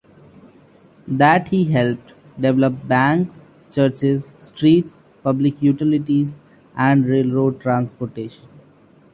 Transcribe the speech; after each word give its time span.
That 1.07 1.49
he 1.49 1.65
helped 1.65 2.13
develop 2.39 2.87
banks, 2.87 3.45
churches, 3.69 4.25
streets, 4.25 5.03
public 5.21 5.61
utilities 5.61 6.39
and 6.75 7.05
railroad 7.05 7.61
transportation. 7.61 8.47